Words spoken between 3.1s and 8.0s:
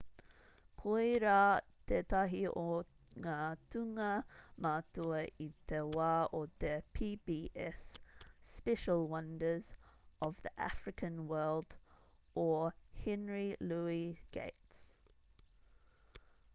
ngā tūnga matua i te wā o te pbs